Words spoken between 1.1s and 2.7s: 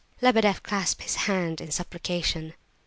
hands in supplication.